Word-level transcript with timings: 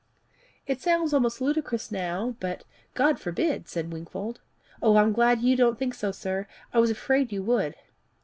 It 0.65 0.81
sounds 0.81 1.13
almost 1.13 1.41
ludicrous 1.41 1.91
now, 1.91 2.35
but" 2.39 2.63
"God 2.95 3.19
forbid!" 3.19 3.67
said 3.69 3.93
Wingfold. 3.93 4.41
"I'm 4.81 5.13
glad 5.13 5.41
you 5.41 5.55
don't 5.55 5.77
think 5.77 5.93
so, 5.93 6.11
sir. 6.11 6.47
I 6.73 6.79
was 6.79 6.89
afraid 6.89 7.31
you 7.31 7.43
would." 7.43 7.75